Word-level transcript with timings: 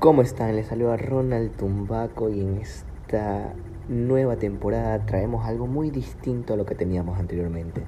¿Cómo 0.00 0.22
están? 0.22 0.56
Les 0.56 0.68
saluda 0.68 0.96
Ronald 0.96 1.54
Tumbaco 1.58 2.30
y 2.30 2.40
en 2.40 2.56
esta 2.56 3.52
nueva 3.86 4.36
temporada 4.36 5.04
traemos 5.04 5.44
algo 5.44 5.66
muy 5.66 5.90
distinto 5.90 6.54
a 6.54 6.56
lo 6.56 6.64
que 6.64 6.74
teníamos 6.74 7.18
anteriormente. 7.18 7.82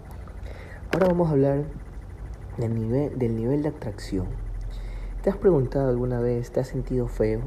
Ahora 0.92 1.06
vamos 1.06 1.28
a 1.28 1.30
hablar 1.30 1.64
del 2.58 2.74
nivel, 2.74 3.18
del 3.18 3.34
nivel 3.34 3.62
de 3.62 3.70
atracción. 3.70 4.26
¿Te 5.22 5.30
has 5.30 5.38
preguntado 5.38 5.88
alguna 5.88 6.20
vez, 6.20 6.50
te 6.50 6.60
has 6.60 6.68
sentido 6.68 7.08
feo? 7.08 7.40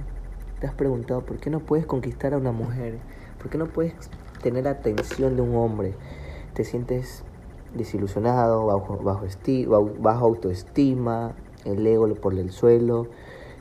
¿Te 0.60 0.66
has 0.66 0.74
preguntado 0.74 1.22
por 1.22 1.38
qué 1.38 1.52
no 1.52 1.60
puedes 1.60 1.86
conquistar 1.86 2.34
a 2.34 2.38
una 2.38 2.52
mujer? 2.52 2.98
¿Por 3.38 3.52
qué 3.52 3.60
no 3.60 3.68
puedes 3.68 3.94
tener 4.42 4.68
atención 4.68 5.36
de 5.36 5.44
un 5.44 5.56
hombre? 5.58 5.94
¿Te 6.56 6.64
sientes 6.64 7.24
desilusionado, 7.76 8.66
bajo, 8.66 8.98
bajo, 8.98 9.28
bajo 10.00 10.26
autoestima, 10.26 11.36
el 11.66 11.86
ego 11.86 12.12
por 12.16 12.34
el 12.34 12.50
suelo? 12.50 13.10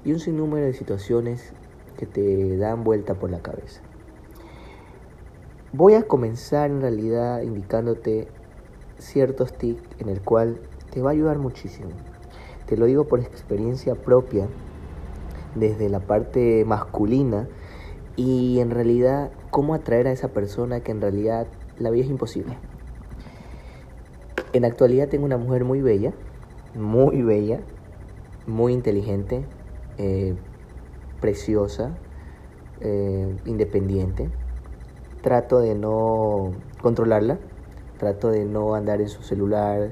Y 0.05 0.13
un 0.13 0.21
sinnúmero 0.21 0.67
de 0.67 0.73
situaciones 0.73 1.53
que 1.99 2.07
te 2.07 2.57
dan 2.57 2.85
vuelta 2.85 3.15
por 3.15 3.31
la 3.31 3.41
cabeza. 3.41 3.81
Voy 5.73 5.95
a 5.95 6.03
comenzar 6.03 6.71
en 6.71 6.81
realidad 6.81 7.43
indicándote 7.43 8.29
ciertos 8.99 9.53
tips 9.53 9.83
en 9.99 10.09
el 10.09 10.21
cual 10.21 10.61
te 10.91 11.03
va 11.03 11.11
a 11.11 11.13
ayudar 11.13 11.39
muchísimo. 11.39 11.91
Te 12.67 12.77
lo 12.77 12.87
digo 12.87 13.05
por 13.05 13.21
experiencia 13.21 13.95
propia, 13.95 14.47
desde 15.55 15.89
la 15.89 16.01
parte 16.01 16.65
masculina 16.65 17.49
y 18.17 18.61
en 18.61 18.71
realidad 18.71 19.31
cómo 19.51 19.75
atraer 19.75 20.09
a 20.09 20.13
esa 20.13 20.29
persona 20.29 20.81
que 20.81 20.93
en 20.93 21.01
realidad 21.01 21.47
la 21.79 21.91
vida 21.91 22.05
es 22.05 22.11
imposible. 22.11 22.57
En 24.53 24.65
actualidad 24.65 25.09
tengo 25.09 25.25
una 25.25 25.37
mujer 25.37 25.65
muy 25.65 25.81
bella, 25.81 26.13
muy 26.75 27.23
bella, 27.23 27.61
muy 28.47 28.73
inteligente, 28.73 29.45
eh, 29.99 30.35
preciosa, 31.21 31.97
eh, 32.81 33.35
independiente. 33.47 34.29
Trato 35.23 35.61
de 35.61 35.75
no 35.75 36.53
controlarla, 36.83 37.39
trato 37.99 38.31
de 38.31 38.45
no 38.45 38.75
andar 38.75 39.01
en 39.01 39.09
su 39.09 39.23
celular, 39.23 39.91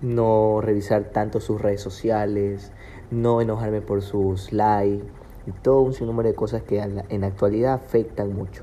no 0.00 0.60
revisar 0.60 1.04
tanto 1.04 1.40
sus 1.40 1.60
redes 1.60 1.80
sociales, 1.80 2.72
no 3.10 3.40
enojarme 3.40 3.80
por 3.80 4.02
sus 4.02 4.52
likes 4.52 5.04
y 5.46 5.50
todo 5.50 5.80
un 5.80 5.92
sinnúmero 5.92 6.28
de 6.28 6.34
cosas 6.34 6.62
que 6.62 6.80
en 6.80 7.20
la 7.20 7.26
actualidad 7.26 7.74
afectan 7.74 8.32
mucho. 8.34 8.62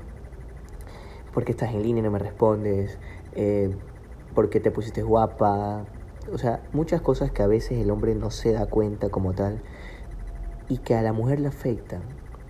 Porque 1.34 1.52
estás 1.52 1.74
en 1.74 1.82
línea 1.82 2.00
y 2.00 2.04
no 2.04 2.10
me 2.10 2.18
respondes, 2.18 2.98
eh, 3.34 3.74
porque 4.34 4.60
te 4.60 4.70
pusiste 4.70 5.02
guapa, 5.02 5.84
o 6.32 6.38
sea, 6.38 6.62
muchas 6.72 7.00
cosas 7.00 7.30
que 7.32 7.42
a 7.42 7.46
veces 7.46 7.78
el 7.78 7.90
hombre 7.90 8.14
no 8.14 8.30
se 8.30 8.52
da 8.52 8.66
cuenta 8.66 9.10
como 9.10 9.32
tal 9.32 9.60
y 10.68 10.78
que 10.78 10.94
a 10.94 11.02
la 11.02 11.12
mujer 11.12 11.40
le 11.40 11.48
afecta. 11.48 12.00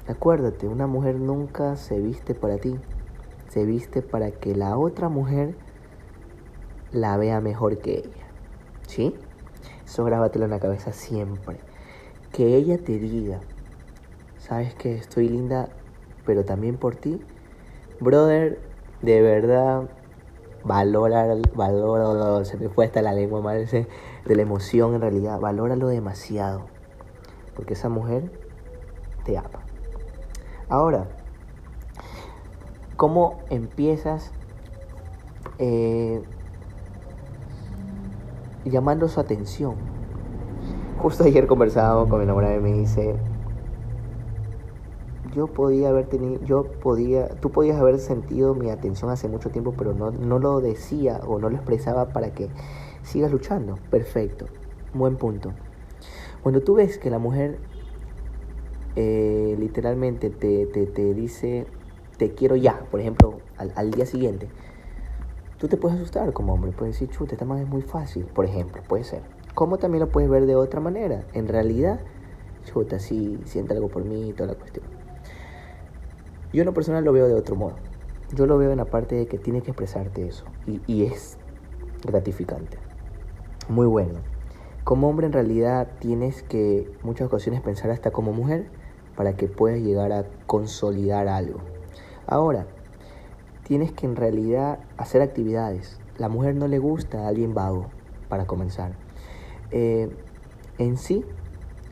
Acuérdate, 0.09 0.67
una 0.67 0.87
mujer 0.87 1.17
nunca 1.17 1.77
se 1.77 2.01
viste 2.01 2.35
para 2.35 2.59
ti, 2.59 2.77
se 3.49 3.65
viste 3.65 4.03
para 4.03 4.31
que 4.31 4.55
la 4.55 4.77
otra 4.77 5.09
mujer 5.09 5.55
la 6.91 7.17
vea 7.17 7.41
mejor 7.41 7.79
que 7.79 7.99
ella. 7.99 8.27
¿Sí? 8.87 9.15
Eso 9.85 10.05
grábatelo 10.05 10.45
en 10.45 10.51
la 10.51 10.61
cabeza 10.61 10.93
siempre. 10.93 11.59
Que 12.33 12.57
ella 12.57 12.79
te 12.79 12.99
diga, 12.99 13.41
sabes 14.39 14.75
que 14.75 14.97
estoy 14.97 15.29
linda, 15.29 15.69
pero 16.27 16.45
también 16.45 16.77
por 16.77 16.97
ti. 16.97 17.21
Brother, 18.01 18.59
de 19.03 19.23
verdad, 19.23 19.89
valora, 20.65 21.37
valora, 21.55 22.45
se 22.45 22.57
me 22.57 22.69
fue 22.69 22.87
hasta 22.87 23.03
la 23.03 23.13
lengua 23.13 23.41
mal 23.41 23.67
de 23.67 24.37
la 24.37 24.43
emoción 24.43 24.95
en 24.95 25.01
realidad, 25.01 25.39
valóralo 25.39 25.89
demasiado 25.89 26.82
porque 27.55 27.75
esa 27.75 27.89
mujer 27.89 28.31
te 29.25 29.37
ama. 29.37 29.61
Ahora, 30.69 31.07
¿cómo 32.97 33.41
empiezas 33.51 34.31
eh, 35.59 36.23
llamando 38.65 39.09
su 39.09 39.21
atención? 39.21 39.75
Justo 40.99 41.25
ayer 41.25 41.47
conversábamos 41.47 42.09
con 42.09 42.19
mi 42.19 42.25
enamorada 42.25 42.55
y 42.57 42.61
me 42.61 42.73
dice, 42.73 43.17
yo 45.35 45.47
podía 45.47 45.89
haber 45.89 46.07
tenido, 46.07 46.43
yo 46.45 46.65
podía, 46.65 47.29
tú 47.41 47.51
podías 47.51 47.79
haber 47.79 47.99
sentido 47.99 48.55
mi 48.55 48.71
atención 48.71 49.11
hace 49.11 49.29
mucho 49.29 49.51
tiempo, 49.51 49.75
pero 49.77 49.95
no, 49.95 50.11
no 50.11 50.39
lo 50.39 50.61
decía 50.61 51.21
o 51.27 51.39
no 51.39 51.51
lo 51.51 51.57
expresaba 51.57 52.11
para 52.11 52.33
que 52.33 52.49
sigas 53.03 53.33
luchando. 53.33 53.77
Perfecto, 53.91 54.47
buen 54.95 55.17
punto. 55.17 55.53
Cuando 56.43 56.61
tú 56.61 56.75
ves 56.75 56.99
que 56.99 57.09
la 57.09 57.19
mujer 57.19 57.59
eh, 58.97 59.57
literalmente 59.59 60.29
te, 60.29 60.67
te, 60.67 61.15
dice, 61.15 61.67
te 62.19 62.35
quiero 62.35 62.57
ya, 62.57 62.81
por 62.91 63.01
ejemplo, 63.01 63.39
al, 63.57 63.91
día 63.93 64.07
siguiente, 64.07 64.49
tú 65.59 65.69
te 65.69 65.77
puedes 65.77 65.99
asustar 65.99 66.33
como 66.33 66.53
hombre, 66.53 66.73
puedes 66.73 66.97
decir, 66.97 67.09
chuta, 67.15 67.35
esta 67.35 67.45
más 67.45 67.61
es 67.61 67.69
muy 67.69 67.83
fácil, 67.83 68.25
por 68.25 68.45
ejemplo, 68.45 68.83
puede 68.89 69.05
ser. 69.05 69.23
Como 69.55 69.79
también 69.79 70.01
lo 70.01 70.11
puedes 70.11 70.29
ver 70.29 70.47
de 70.47 70.57
otra 70.57 70.81
manera. 70.81 71.25
En 71.33 71.47
realidad, 71.47 72.01
chuta, 72.65 72.99
sí, 72.99 73.39
siente 73.45 73.75
algo 73.75 73.89
por 73.89 74.05
mí 74.05 74.31
y 74.31 74.33
toda 74.33 74.49
la 74.49 74.59
cuestión. 74.59 74.85
Yo 76.53 76.63
en 76.63 76.67
lo 76.67 76.75
personal 76.75 77.05
lo 77.05 77.13
veo 77.13 77.29
de 77.29 77.35
otro 77.35 77.55
modo. 77.55 77.77
Yo 78.35 78.47
lo 78.47 78.59
veo 78.59 78.73
en 78.73 78.79
la 78.79 78.87
parte 78.87 79.15
de 79.15 79.27
que 79.27 79.39
tienes 79.39 79.63
que 79.63 79.71
expresarte 79.71 80.27
eso. 80.27 80.45
Y, 80.67 80.81
y 80.87 81.05
es 81.05 81.39
gratificante. 82.05 82.79
Muy 83.69 83.87
bueno. 83.87 84.32
Como 84.85 85.09
hombre 85.09 85.27
en 85.27 85.33
realidad 85.33 85.87
tienes 86.01 86.43
que 86.43 86.91
muchas 87.05 87.29
ocasiones 87.29 87.61
pensar 87.61 87.91
hasta 87.91 88.11
como 88.11 88.33
mujer 88.33 88.67
para 89.17 89.37
que 89.37 89.47
puedas 89.47 89.81
llegar 89.81 90.11
a 90.11 90.27
consolidar 90.47 91.29
algo. 91.29 91.61
Ahora, 92.27 92.67
tienes 93.63 93.93
que 93.93 94.07
en 94.07 94.17
realidad 94.17 94.81
hacer 94.97 95.23
actividades. 95.23 96.01
La 96.19 96.29
mujer 96.29 96.57
no 96.57 96.67
le 96.67 96.81
gusta 96.81 97.25
a 97.25 97.29
alguien 97.29 97.55
vago, 97.55 97.87
para 98.29 98.47
comenzar. 98.47 98.93
Eh, 99.71 100.11
en 100.79 100.97
sí, 100.97 101.25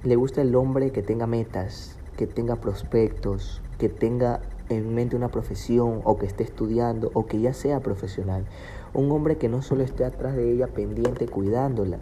le 0.02 0.16
gusta 0.16 0.42
el 0.42 0.54
hombre 0.56 0.90
que 0.90 1.02
tenga 1.02 1.28
metas, 1.28 1.96
que 2.16 2.26
tenga 2.26 2.56
prospectos, 2.56 3.62
que 3.78 3.88
tenga 3.88 4.40
en 4.68 4.94
mente 4.94 5.14
una 5.14 5.28
profesión 5.28 6.00
o 6.04 6.18
que 6.18 6.26
esté 6.26 6.42
estudiando 6.42 7.10
o 7.14 7.26
que 7.26 7.40
ya 7.40 7.54
sea 7.54 7.80
profesional. 7.80 8.46
Un 8.94 9.12
hombre 9.12 9.38
que 9.38 9.48
no 9.48 9.62
solo 9.62 9.84
esté 9.84 10.04
atrás 10.04 10.34
de 10.34 10.52
ella 10.52 10.66
pendiente 10.66 11.28
cuidándola, 11.28 11.98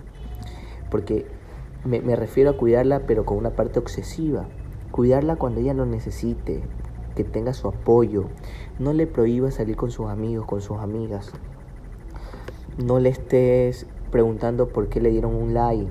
porque 0.90 1.26
me, 1.84 2.16
refiero 2.16 2.50
a 2.50 2.56
cuidarla 2.56 3.00
pero 3.06 3.24
con 3.24 3.38
una 3.38 3.50
parte 3.50 3.78
obsesiva. 3.78 4.46
Cuidarla 4.90 5.36
cuando 5.36 5.60
ella 5.60 5.74
lo 5.74 5.86
necesite, 5.86 6.62
que 7.14 7.24
tenga 7.24 7.52
su 7.52 7.68
apoyo. 7.68 8.24
No 8.78 8.92
le 8.92 9.06
prohíbas 9.06 9.54
salir 9.54 9.76
con 9.76 9.90
sus 9.90 10.06
amigos, 10.06 10.46
con 10.46 10.60
sus 10.60 10.78
amigas. 10.78 11.32
No 12.82 12.98
le 12.98 13.10
estés 13.10 13.86
preguntando 14.10 14.68
por 14.68 14.88
qué 14.88 15.00
le 15.00 15.10
dieron 15.10 15.34
un 15.34 15.52
like, 15.52 15.90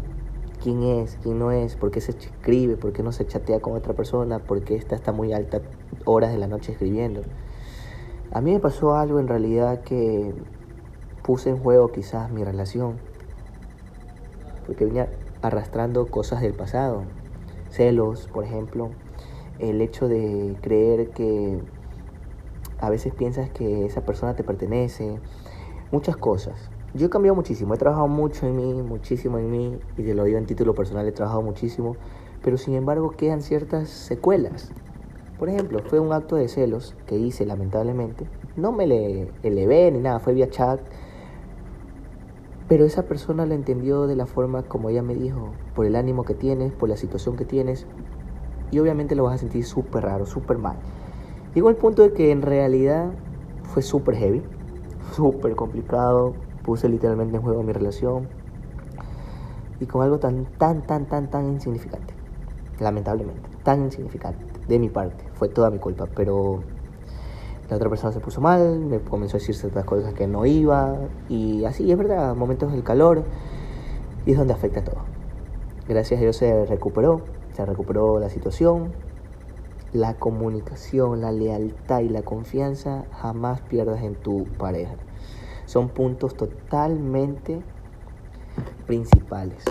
quién 0.62 0.84
es, 0.84 1.18
quién 1.22 1.40
no 1.40 1.52
es, 1.52 1.76
por 1.76 1.92
qué 1.92 2.02
se 2.02 2.12
escribe, 2.12 2.76
por 2.76 2.92
qué 2.92 3.04
no 3.04 3.12
se 3.12 3.28
chatea 3.28 3.60
con 3.60 3.74
otra 3.74 3.94
persona, 3.94 4.40
por 4.40 4.62
qué 4.64 4.76
está 4.76 4.96
hasta 4.96 5.12
muy 5.12 5.34
alta 5.34 5.62
horas 6.06 6.32
de 6.32 6.38
la 6.38 6.48
noche 6.48 6.72
escribiendo. 6.72 7.22
A 8.32 8.42
mí 8.42 8.52
me 8.52 8.60
pasó 8.60 8.96
algo 8.96 9.20
en 9.20 9.28
realidad 9.28 9.82
que 9.82 10.34
puse 11.24 11.50
en 11.50 11.58
juego 11.58 11.92
quizás 11.92 12.32
mi 12.32 12.44
relación 12.44 12.96
porque 14.68 14.86
venía 14.86 15.10
arrastrando 15.42 16.06
cosas 16.08 16.42
del 16.42 16.54
pasado, 16.54 17.04
celos, 17.72 18.28
por 18.32 18.44
ejemplo, 18.44 18.92
el 19.60 19.82
hecho 19.82 20.08
de 20.08 20.56
creer 20.62 21.10
que 21.10 21.60
a 22.80 22.90
veces 22.90 23.14
piensas 23.14 23.50
que 23.50 23.86
esa 23.86 24.02
persona 24.02 24.36
te 24.36 24.44
pertenece, 24.44 25.20
muchas 25.92 26.18
cosas. 26.18 26.70
Yo 26.94 27.08
he 27.08 27.10
cambiado 27.10 27.36
muchísimo, 27.36 27.74
he 27.74 27.78
trabajado 27.78 28.08
mucho 28.08 28.46
en 28.46 28.56
mí, 28.56 28.82
muchísimo 28.84 29.38
en 29.38 29.50
mí, 29.50 29.80
y 29.98 30.04
te 30.04 30.14
lo 30.14 30.26
digo 30.26 30.38
en 30.38 30.46
título 30.46 30.76
personal, 30.76 31.08
he 31.08 31.12
trabajado 31.12 31.42
muchísimo, 31.42 31.96
pero 32.44 32.58
sin 32.58 32.76
embargo 32.76 33.12
quedan 33.12 33.42
ciertas 33.42 33.90
secuelas. 33.90 34.72
Por 35.40 35.50
ejemplo, 35.50 35.80
fue 35.88 36.00
un 36.00 36.12
acto 36.14 36.36
de 36.36 36.48
celos 36.48 36.96
que 37.06 37.18
hice 37.18 37.46
lamentablemente, 37.46 38.26
no 38.56 38.72
me 38.72 38.88
le 38.88 39.30
elevé 39.44 39.92
ni 39.92 40.00
nada, 40.00 40.20
fue 40.20 40.34
vía 40.34 40.50
chat, 40.50 40.80
pero 42.68 42.84
esa 42.84 43.04
persona 43.04 43.46
lo 43.46 43.54
entendió 43.54 44.08
de 44.08 44.16
la 44.16 44.26
forma 44.26 44.64
como 44.64 44.90
ella 44.90 45.02
me 45.02 45.16
dijo, 45.16 45.54
por 45.74 45.86
el 45.86 45.96
ánimo 45.96 46.26
que 46.26 46.34
tienes, 46.34 46.74
por 46.74 46.90
la 46.90 46.98
situación 46.98 47.38
que 47.38 47.46
tienes, 47.46 47.86
y 48.72 48.80
obviamente 48.80 49.16
lo 49.16 49.24
vas 49.24 49.36
a 49.36 49.38
sentir 49.38 49.64
súper 49.64 50.04
raro, 50.04 50.26
súper 50.26 50.58
mal. 50.58 50.76
Llegó 51.56 51.70
el 51.70 51.78
punto 51.78 52.02
de 52.02 52.12
que 52.12 52.32
en 52.32 52.42
realidad 52.42 53.12
fue 53.64 53.82
súper 53.82 54.16
heavy, 54.16 54.44
súper 55.16 55.56
complicado, 55.56 56.34
puse 56.64 56.90
literalmente 56.90 57.38
en 57.38 57.42
juego 57.42 57.64
mi 57.64 57.72
relación, 57.72 58.28
y 59.80 59.86
con 59.86 60.02
algo 60.02 60.20
tan, 60.20 60.46
tan, 60.58 60.82
tan, 60.82 61.06
tan, 61.06 61.30
tan 61.30 61.46
insignificante, 61.46 62.14
lamentablemente, 62.80 63.50
tan 63.64 63.84
insignificante, 63.84 64.44
de 64.68 64.80
mi 64.80 64.90
parte, 64.90 65.24
fue 65.36 65.48
toda 65.48 65.70
mi 65.70 65.80
culpa, 65.80 66.08
pero 66.14 66.64
la 67.70 67.76
otra 67.76 67.90
persona 67.90 68.14
se 68.14 68.20
puso 68.20 68.40
mal, 68.40 68.80
me 68.80 69.00
comenzó 69.00 69.38
a 69.38 69.40
decir 69.40 69.56
ciertas 69.56 69.84
cosas 69.86 70.14
que 70.14 70.28
no 70.28 70.46
iba, 70.46 70.98
y 71.28 71.66
así 71.66 71.92
es 71.92 71.98
verdad, 71.98 72.36
momentos 72.36 72.72
del 72.72 72.84
calor, 72.84 73.24
y 74.26 74.32
es 74.32 74.38
donde 74.38 74.54
afecta 74.54 74.84
todo. 74.84 75.02
Gracias 75.88 76.20
a 76.20 76.22
Dios 76.22 76.38
se 76.38 76.66
recuperó, 76.66 77.22
se 77.54 77.66
recuperó 77.66 78.20
la 78.20 78.30
situación, 78.30 78.92
la 79.94 80.14
comunicación, 80.16 81.22
la 81.22 81.32
lealtad 81.32 82.02
y 82.02 82.10
la 82.10 82.22
confianza 82.22 83.06
jamás 83.12 83.62
pierdas 83.62 84.04
en 84.04 84.16
tu 84.16 84.46
pareja. 84.58 84.94
Son 85.66 85.90
puntos 85.90 86.36
totalmente 86.36 87.62
principales. 88.86 89.64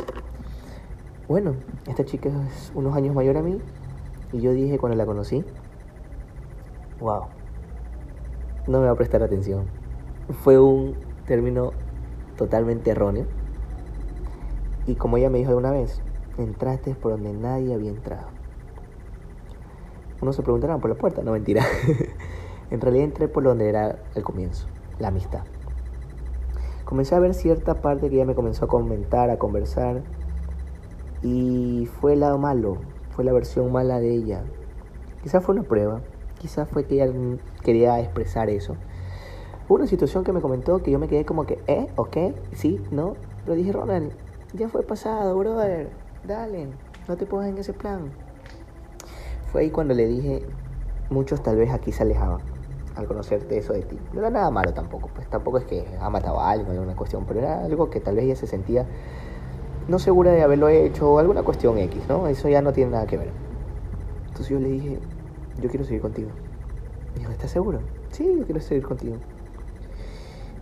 Bueno, 1.29 1.55
esta 1.87 2.05
chica 2.05 2.29
es 2.29 2.73
unos 2.75 2.95
años 2.95 3.15
mayor 3.15 3.37
a 3.37 3.43
mí 3.43 3.59
y 4.33 4.41
yo 4.41 4.53
dije 4.53 4.79
cuando 4.79 4.97
la 4.97 5.07
conocí, 5.07 5.45
wow, 7.01 7.25
no 8.67 8.81
me 8.81 8.87
va 8.87 8.93
a 8.93 8.97
prestar 8.97 9.23
atención. 9.23 9.65
Fue 10.43 10.59
un 10.59 10.95
término 11.27 11.73
totalmente 12.37 12.91
erróneo. 12.91 13.27
Y 14.87 14.95
como 14.95 15.17
ella 15.17 15.31
me 15.31 15.39
dijo 15.39 15.51
alguna 15.51 15.71
vez, 15.71 16.01
entraste 16.39 16.95
por 16.95 17.13
donde 17.13 17.33
nadie 17.33 17.75
había 17.75 17.91
entrado. 17.91 18.29
Uno 20.21 20.33
se 20.33 20.43
preguntará 20.43 20.79
por 20.79 20.91
la 20.91 20.97
puerta, 20.97 21.23
no 21.23 21.33
mentira. 21.33 21.65
en 22.71 22.81
realidad 22.81 23.05
entré 23.05 23.29
por 23.29 23.45
donde 23.45 23.69
era 23.69 23.99
el 24.15 24.23
comienzo, 24.23 24.67
la 24.99 25.09
amistad. 25.09 25.43
Comencé 26.85 27.15
a 27.15 27.19
ver 27.19 27.35
cierta 27.35 27.75
parte 27.75 28.09
que 28.09 28.17
ella 28.17 28.25
me 28.25 28.35
comenzó 28.35 28.65
a 28.65 28.69
comentar, 28.69 29.31
a 29.31 29.39
conversar. 29.39 30.03
Y 31.23 31.89
fue 32.01 32.13
el 32.13 32.21
lado 32.21 32.39
malo, 32.39 32.79
fue 33.11 33.25
la 33.25 33.33
versión 33.33 33.73
mala 33.73 33.99
de 33.99 34.15
ella. 34.15 34.45
Quizás 35.23 35.43
fue 35.45 35.55
una 35.55 35.65
prueba, 35.65 36.01
quizás 36.39 36.69
fue 36.69 36.85
que 36.85 36.95
ella 37.03 37.13
quería 37.63 38.01
expresar 38.01 38.51
eso. 38.51 38.77
Hubo 39.69 39.77
una 39.77 39.87
situación 39.87 40.23
que 40.23 40.33
me 40.33 40.41
comentó 40.41 40.83
que 40.83 40.91
yo 40.91 40.99
me 40.99 41.09
quedé 41.09 41.25
como 41.25 41.45
que, 41.45 41.59
¿eh? 41.67 41.89
¿Ok? 41.97 42.17
¿Sí? 42.53 42.81
¿No? 42.91 43.15
Pero 43.45 43.57
dije, 43.57 43.73
Ronald, 43.73 44.13
ya 44.53 44.69
fue 44.69 44.83
pasado, 44.83 45.37
brother. 45.37 45.91
Dale, 46.27 46.69
no 47.09 47.17
te 47.17 47.27
pongas 47.27 47.49
en 47.49 47.59
ese 47.59 47.73
plan. 47.73 48.11
Fue 49.51 49.63
ahí 49.63 49.71
cuando 49.71 49.95
le 49.95 50.07
dije, 50.07 50.45
muchos 51.11 51.43
tal 51.43 51.57
vez 51.57 51.73
aquí 51.73 51.93
se 51.93 52.03
alejaban 52.03 52.41
al 52.97 53.07
conocerte 53.07 53.59
eso 53.59 53.73
de 53.73 53.83
ti. 53.83 53.99
No 54.13 54.21
era 54.21 54.31
nada 54.31 54.51
malo 54.51 54.73
tampoco, 54.73 55.11
pues 55.15 55.29
tampoco 55.29 55.59
es 55.59 55.65
que 55.65 55.85
ha 56.01 56.11
matado 56.11 56.41
a 56.41 56.51
alguien 56.51 56.69
o 56.69 56.73
alguna 56.73 56.97
cuestión, 56.97 57.25
pero 57.27 57.41
era 57.41 57.65
algo 57.65 57.91
que 57.91 58.01
tal 58.01 58.17
vez 58.17 58.25
ella 58.25 58.37
se 58.37 58.47
sentía 58.47 58.87
no 59.89 59.99
segura 59.99 60.33
de 60.33 60.43
haberlo 60.43 60.69
hecho 60.69 61.13
o 61.13 61.19
alguna 61.19 61.43
cuestión 61.43 61.79
X, 61.79 62.03
¿no? 62.09 62.27
Eso 62.27 62.49
ya 62.49 62.63
no 62.63 62.73
tiene 62.73 62.93
nada 62.93 63.07
que 63.07 63.17
ver. 63.17 63.31
Entonces 64.27 64.49
yo 64.49 64.59
le 64.59 64.69
dije, 64.69 64.99
yo 65.61 65.69
quiero 65.69 65.85
seguir 65.85 66.03
contigo. 66.03 66.29
Me 67.15 67.21
dijo, 67.21 67.33
¿estás 67.33 67.51
seguro? 67.51 67.81
Sí, 68.11 68.37
yo 68.39 68.45
quiero 68.45 68.61
seguir 68.61 68.85
contigo. 68.85 69.17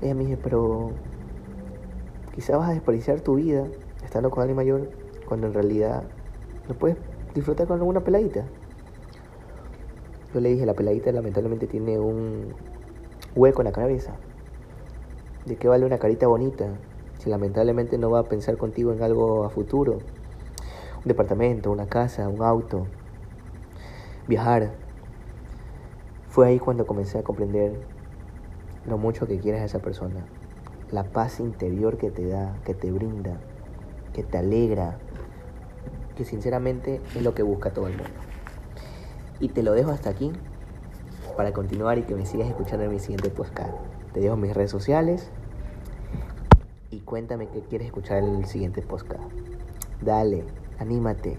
Ella 0.03 0.15
me 0.15 0.25
dijo, 0.25 0.39
pero 0.43 0.91
quizás 2.35 2.59
vas 2.59 2.71
a 2.71 2.73
desperdiciar 2.73 3.21
tu 3.21 3.37
vida 3.37 3.67
estando 4.05 4.31
con 4.31 4.43
alguien 4.43 4.57
mayor 4.57 4.91
cuando 5.27 5.47
en 5.47 5.55
realidad 5.55 6.03
lo 6.69 6.75
puedes 6.75 6.97
disfrutar 7.35 7.67
con 7.67 7.79
alguna 7.79 8.01
peladita. 8.01 8.45
Yo 10.33 10.41
le 10.41 10.51
dije, 10.51 10.67
la 10.67 10.75
peladita 10.75 11.13
lamentablemente 11.13 11.67
tiene 11.67 11.99
un 11.99 12.55
hueco 13.35 13.63
en 13.63 13.67
la 13.67 13.73
cabeza. 13.73 14.13
¿De 15.47 15.57
qué 15.57 15.69
vale 15.69 15.85
una 15.85 15.99
carita 15.99 16.27
bonita 16.27 16.67
si 17.19 17.31
lamentablemente 17.31 17.99
no 17.99 18.11
va 18.11 18.21
a 18.21 18.25
pensar 18.25 18.57
contigo 18.57 18.93
en 18.93 19.03
algo 19.03 19.45
a 19.45 19.51
futuro? 19.51 19.93
Un 19.93 21.05
departamento, 21.05 21.71
una 21.71 21.87
casa, 21.87 22.29
un 22.29 22.43
auto, 22.43 22.87
viajar. 24.27 24.84
Fue 26.35 26.49
ahí 26.49 26.59
cuando 26.59 26.85
comencé 26.85 27.17
a 27.17 27.23
comprender 27.23 27.81
lo 28.87 28.99
mucho 28.99 29.29
que 29.29 29.39
quieres 29.39 29.61
a 29.61 29.67
esa 29.67 29.79
persona, 29.79 30.27
la 30.91 31.05
paz 31.05 31.39
interior 31.39 31.97
que 31.97 32.11
te 32.11 32.27
da, 32.27 32.57
que 32.65 32.75
te 32.75 32.91
brinda, 32.91 33.39
que 34.13 34.25
te 34.25 34.39
alegra, 34.39 34.99
que 36.17 36.25
sinceramente 36.25 37.01
es 37.15 37.23
lo 37.23 37.35
que 37.37 37.45
busca 37.45 37.73
todo 37.73 37.87
el 37.87 37.93
mundo. 37.93 38.11
Y 39.39 39.51
te 39.51 39.63
lo 39.63 39.75
dejo 39.75 39.93
hasta 39.93 40.11
aquí 40.11 40.33
para 41.37 41.53
continuar 41.53 41.99
y 41.99 42.03
que 42.03 42.17
me 42.17 42.27
sigas 42.27 42.49
escuchando 42.49 42.85
en 42.85 42.91
mi 42.91 42.99
siguiente 42.99 43.31
podcast. 43.31 43.71
Te 44.13 44.19
dejo 44.19 44.35
mis 44.35 44.55
redes 44.55 44.73
sociales 44.73 45.31
y 46.91 46.99
cuéntame 47.03 47.47
qué 47.47 47.61
quieres 47.61 47.87
escuchar 47.87 48.25
en 48.25 48.35
el 48.35 48.47
siguiente 48.47 48.83
podcast. 48.83 49.23
Dale, 50.01 50.43
anímate. 50.81 51.39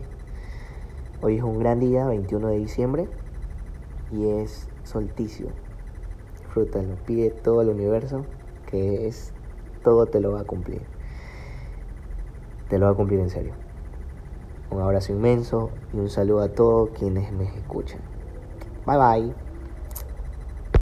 Hoy 1.21 1.36
es 1.36 1.44
un 1.44 1.59
gran 1.59 1.81
día, 1.81 2.06
21 2.06 2.47
de 2.47 2.57
diciembre, 2.59 3.09
y 4.13 4.27
es 4.27 4.69
solsticio. 4.85 5.47
Disfrútalo, 6.39 6.95
pide 7.05 7.31
todo 7.31 7.61
el 7.61 7.69
universo, 7.69 8.25
que 8.69 9.07
es 9.07 9.33
todo 9.83 10.05
te 10.05 10.19
lo 10.19 10.31
va 10.31 10.41
a 10.41 10.45
cumplir. 10.45 10.81
Te 12.69 12.79
lo 12.79 12.87
va 12.87 12.93
a 12.93 12.95
cumplir 12.95 13.19
en 13.19 13.29
serio. 13.29 13.53
Un 14.71 14.81
abrazo 14.81 15.13
inmenso 15.13 15.69
y 15.93 15.97
un 15.97 16.09
saludo 16.09 16.41
a 16.41 16.49
todos 16.49 16.89
quienes 16.97 17.31
me 17.31 17.45
escuchan. 17.45 18.01
Bye 18.85 18.97
bye. 18.97 19.44